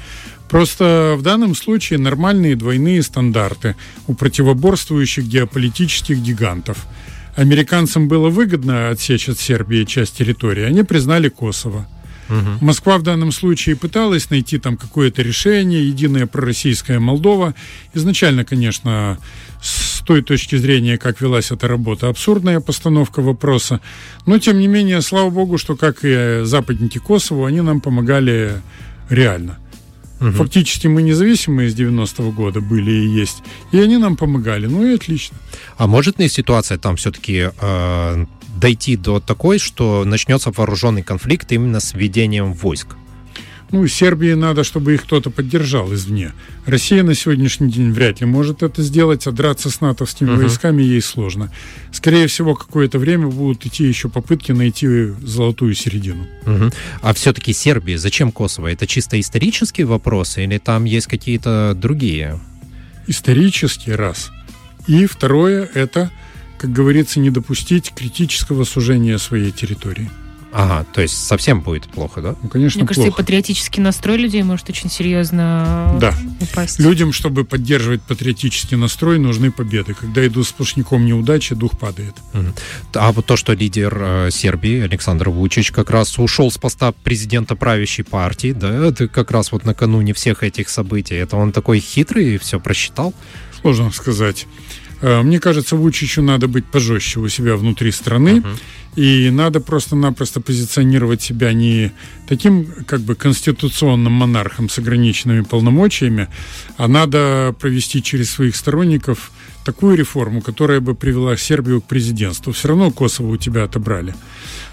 [0.49, 3.75] Просто в данном случае нормальные двойные стандарты
[4.07, 6.85] у противоборствующих геополитических гигантов.
[7.35, 11.87] Американцам было выгодно отсечь от Сербии часть территории, они признали Косово.
[12.29, 12.65] Угу.
[12.65, 17.53] Москва в данном случае пыталась найти там какое-то решение, единая пророссийская Молдова.
[17.93, 19.17] Изначально, конечно,
[19.61, 23.81] с той точки зрения, как велась эта работа, абсурдная постановка вопроса.
[24.25, 28.61] Но, тем не менее, слава богу, что, как и западники Косово, они нам помогали
[29.09, 29.57] реально.
[30.19, 30.31] Угу.
[30.31, 33.43] Фактически мы независимые с 90-го года были и есть.
[33.71, 34.67] И они нам помогали.
[34.67, 35.37] Ну и отлично.
[35.77, 38.25] А может ли ситуация там все-таки э,
[38.59, 42.95] дойти до такой, что начнется вооруженный конфликт именно с введением войск?
[43.71, 46.31] Ну, Сербии надо, чтобы их кто-то поддержал извне.
[46.65, 50.37] Россия на сегодняшний день вряд ли может это сделать, а драться с натовскими uh-huh.
[50.37, 51.51] войсками ей сложно.
[51.91, 54.87] Скорее всего, какое-то время будут идти еще попытки найти
[55.21, 56.27] золотую середину.
[56.45, 56.73] Uh-huh.
[57.01, 58.67] А все-таки Сербии, зачем Косово?
[58.67, 62.39] Это чисто исторические вопросы или там есть какие-то другие?
[63.07, 64.31] Исторический раз.
[64.87, 66.09] И второе, это,
[66.57, 70.09] как говорится, не допустить критического сужения своей территории.
[70.57, 72.35] Ага, то есть совсем будет плохо, да?
[72.41, 73.21] Ну, конечно, Мне кажется, плохо.
[73.21, 76.15] и патриотический настрой людей может очень серьезно да.
[76.41, 76.79] упасть.
[76.79, 79.93] Людям, чтобы поддерживать патриотический настрой, нужны победы.
[79.93, 82.15] Когда идут сплошняком неудачи, дух падает.
[82.33, 82.45] Угу.
[82.95, 87.55] А вот то, что лидер э, Сербии Александр Вучич как раз ушел с поста президента
[87.55, 92.33] правящей партии, да, это как раз вот накануне всех этих событий, это он такой хитрый
[92.33, 93.13] и все просчитал?
[93.61, 94.47] Сложно сказать.
[95.01, 98.39] Э, мне кажется, Вучичу надо быть пожестче у себя внутри страны.
[98.39, 98.57] Uh-huh.
[98.97, 101.91] И надо просто-напросто позиционировать себя не
[102.27, 106.29] таким как бы конституционным монархом с ограниченными полномочиями,
[106.77, 109.31] а надо провести через своих сторонников
[109.63, 112.53] такую реформу, которая бы привела Сербию к президентству.
[112.53, 114.15] Все равно Косово у тебя отобрали.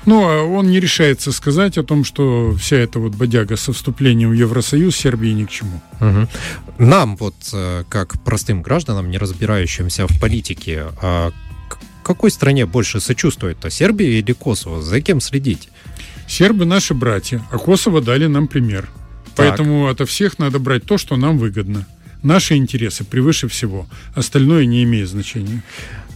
[0.06, 4.30] Но а он не решается сказать о том, что вся эта вот бодяга со вступлением
[4.30, 5.80] в Евросоюз Сербии ни к чему.
[6.00, 6.28] Угу.
[6.78, 11.32] Нам, вот э, как простым гражданам, не разбирающимся в политике, а
[12.02, 14.82] какой стране больше сочувствует-то, Сербия или Косово?
[14.82, 15.70] За кем следить?
[16.28, 18.88] Сербы наши братья, а Косово дали нам пример.
[19.34, 19.48] Так.
[19.48, 21.86] Поэтому ото всех надо брать то, что нам выгодно.
[22.22, 23.86] Наши интересы превыше всего.
[24.14, 25.62] Остальное не имеет значения.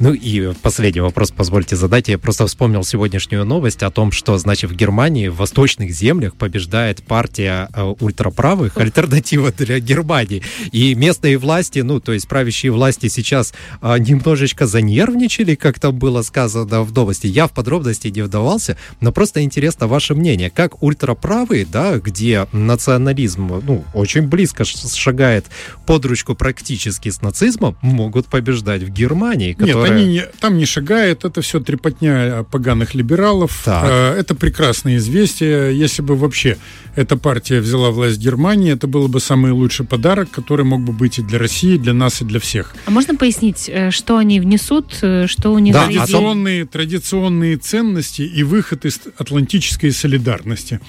[0.00, 2.08] Ну и последний вопрос позвольте задать.
[2.08, 7.02] Я просто вспомнил сегодняшнюю новость о том, что, значит, в Германии, в восточных землях побеждает
[7.02, 10.42] партия э, ультраправых, альтернатива для Германии.
[10.70, 16.22] И местные власти, ну, то есть правящие власти сейчас э, немножечко занервничали, как там было
[16.22, 17.26] сказано в новости.
[17.26, 20.50] Я в подробности не вдавался, но просто интересно ваше мнение.
[20.50, 25.46] Как ультраправые, да, где национализм, ну, очень близко шагает
[25.86, 31.24] под ручку практически с нацизмом, могут побеждать в Германии, которая они не, там не шагает,
[31.24, 33.62] это все трепотня поганых либералов.
[33.64, 33.84] Так.
[33.88, 35.78] Э, это прекрасное известие.
[35.78, 36.56] Если бы вообще
[36.96, 40.92] эта партия взяла власть в Германии, это был бы самый лучший подарок, который мог бы
[40.92, 42.74] быть и для России, и для нас, и для всех.
[42.86, 48.22] А можно пояснить, э, что они внесут, э, что у них да, традиционные, традиционные ценности
[48.22, 50.80] и выход из атлантической солидарности.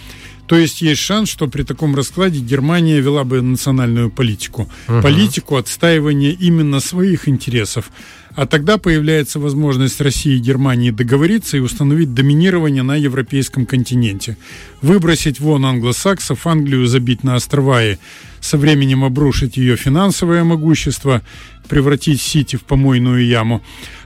[0.49, 4.67] То есть есть шанс, что при таком раскладе Германия вела бы национальную политику.
[4.87, 5.01] Угу.
[5.03, 7.91] Политику отстаивания именно своих интересов.
[8.39, 14.37] А тогда появляется возможность России и Германии договориться и установить доминирование на европейском континенте.
[14.81, 17.97] Выбросить вон англосаксов, Англию забить на острова и
[18.39, 21.21] со временем обрушить ее финансовое могущество,
[21.69, 23.61] превратить Сити в помойную яму.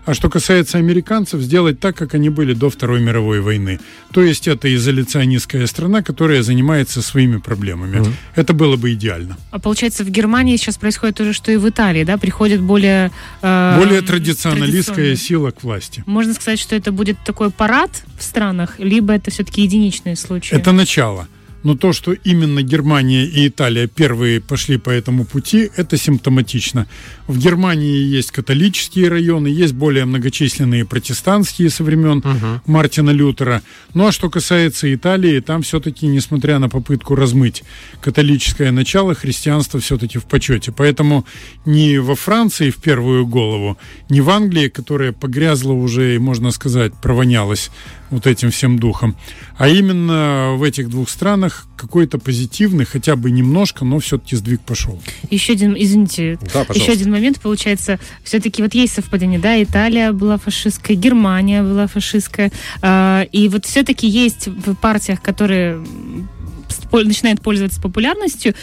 [0.05, 3.79] А что касается американцев, сделать так, как они были до Второй мировой войны.
[4.11, 7.97] То есть это изоляционистская страна, которая занимается своими проблемами.
[7.97, 8.13] Mm.
[8.35, 9.37] Это было бы идеально.
[9.51, 12.17] А получается, в Германии сейчас происходит то же, что и в Италии, да?
[12.17, 13.11] Приходит более...
[13.41, 16.03] Э, более традиционалистская сила к власти.
[16.05, 20.53] Можно сказать, что это будет такой парад в странах, либо это все-таки единичные случаи?
[20.53, 21.27] Это начало.
[21.63, 26.87] Но то, что именно Германия и Италия первые пошли по этому пути, это симптоматично.
[27.27, 32.61] В Германии есть католические районы, есть более многочисленные протестантские со времен угу.
[32.65, 33.61] Мартина Лютера.
[33.93, 37.63] Ну а что касается Италии, там все-таки, несмотря на попытку размыть
[38.01, 40.71] католическое начало, христианство все-таки в почете.
[40.71, 41.25] Поэтому
[41.65, 43.77] не во Франции в первую голову,
[44.09, 47.71] не в Англии, которая погрязла уже и, можно сказать, провонялась
[48.13, 49.15] вот этим всем духом.
[49.57, 55.01] А именно в этих двух странах какой-то позитивный, хотя бы немножко, но все-таки сдвиг пошел.
[55.29, 60.37] Еще один, извините, Да, еще один момент, получается, все-таки вот есть совпадение, да, Италия была
[60.37, 62.51] фашистская, Германия была фашистская,
[62.81, 65.83] э, и вот все-таки есть в партиях, которые
[66.91, 68.53] начинают пользоваться популярностью,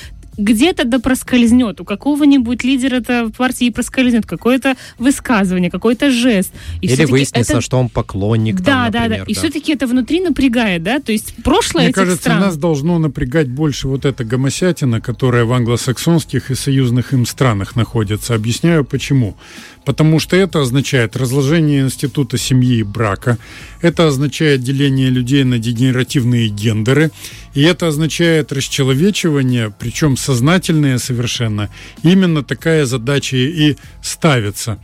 [0.40, 6.52] где-то да проскользнет, у какого-нибудь лидера это партии проскользнет какое-то высказывание, какой-то жест.
[6.80, 8.56] И Или выяснится, это- что он поклонник.
[8.60, 9.00] Да, там, да, да.
[9.02, 10.98] например, И все-таки это внутри напрягает, да?
[11.00, 12.40] То есть прошлое Мне этих кажется, стран.
[12.40, 18.34] нас должно напрягать больше вот эта гомосятина, которая в англосаксонских и союзных им странах находится.
[18.34, 19.36] Объясняю почему.
[19.84, 23.38] Потому что это означает разложение института семьи и брака,
[23.80, 27.10] это означает деление людей на дегенеративные гендеры,
[27.54, 31.70] и это означает расчеловечивание, причем сознательное совершенно.
[32.02, 34.78] Именно такая задача и ставится.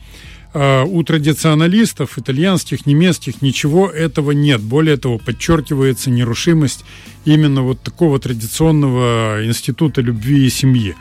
[0.59, 4.63] А у традиционалистов, итальянских, немецких, ничего этого нет.
[4.63, 6.83] Более того, подчеркивается нерушимость
[7.27, 10.95] именно вот такого традиционного института любви и семьи.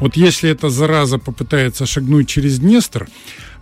[0.00, 3.06] Вот если эта зараза попытается шагнуть через Днестр,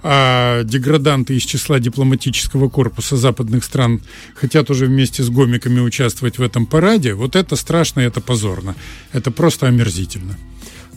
[0.04, 4.02] а деграданты из числа дипломатического корпуса западных стран
[4.36, 8.76] хотят уже вместе с гомиками участвовать в этом параде, вот это страшно, это позорно.
[9.12, 10.38] Это просто омерзительно.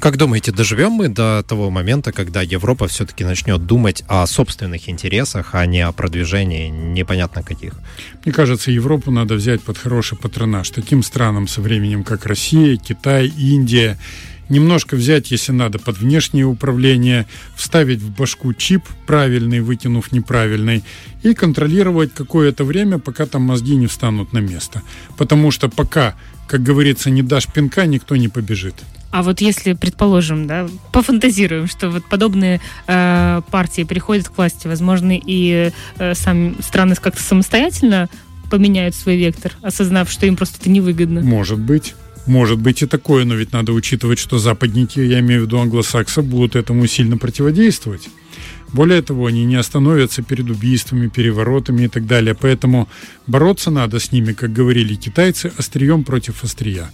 [0.04, 5.56] Как думаете, доживем мы до того момента, когда Европа все-таки начнет думать о собственных интересах,
[5.56, 7.72] а не о продвижении непонятно каких?
[8.26, 10.70] Мне кажется, Европу надо взять под хороший патронаж.
[10.72, 13.97] Таким странам со временем, как Россия, Китай, Индия.
[14.49, 17.26] Немножко взять, если надо, под внешнее управление,
[17.56, 20.84] вставить в башку чип правильный, выкинув неправильный,
[21.24, 24.82] и контролировать какое-то время, пока там мозги не встанут на место.
[25.18, 26.16] Потому что пока,
[26.49, 28.76] как говорится, не дашь пинка, никто не побежит.
[29.14, 35.11] А вот если, предположим, да, пофантазируем, что вот подобные э, партии приходят к власти, возможно,
[35.16, 38.09] и э, сами страны как-то самостоятельно
[38.49, 41.22] поменяют свой вектор, осознав, что им просто это невыгодно.
[41.22, 41.93] Может быть.
[42.26, 46.24] Может быть и такое, но ведь надо учитывать, что западники, я имею в виду англосаксы,
[46.24, 48.09] будут этому сильно противодействовать.
[48.72, 52.34] Более того, они не остановятся перед убийствами, переворотами и так далее.
[52.34, 52.89] Поэтому
[53.28, 56.89] бороться надо с ними, как говорили китайцы, острием против острия.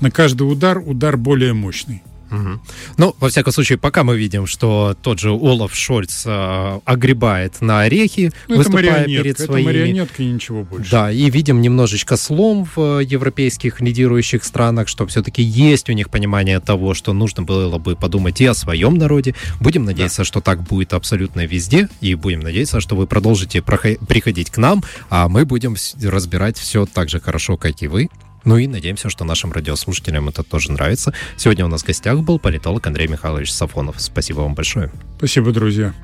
[0.00, 2.02] На каждый удар удар более мощный.
[2.30, 2.60] Мгм.
[2.96, 7.82] Ну, во всяком случае, пока мы видим, что тот же Олаф Шольц э, огребает на
[7.82, 9.66] орехи, Ну, это выступая перед это своими...
[9.66, 10.90] марионетка и ничего больше.
[10.90, 16.10] Да, и видим немножечко слом в э, европейских лидирующих странах, что все-таки есть у них
[16.10, 19.34] понимание того, что нужно было бы подумать и о своем народе.
[19.60, 24.56] Будем надеяться, что так будет абсолютно везде, и будем надеяться, что вы продолжите приходить к
[24.56, 28.08] нам, а мы будем разбирать все так же хорошо, как и вы.
[28.44, 31.14] Ну и надеемся, что нашим радиослушателям это тоже нравится.
[31.36, 33.96] Сегодня у нас в гостях был политолог Андрей Михайлович Сафонов.
[33.98, 34.90] Спасибо вам большое.
[35.18, 35.94] Спасибо, друзья.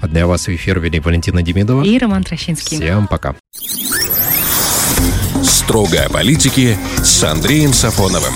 [0.00, 1.82] А для вас в эфир вели Валентина Демидова.
[1.82, 2.76] И Роман Трощинский.
[2.76, 3.34] Всем пока.
[5.42, 8.34] Строго о политике с Андреем Сафоновым.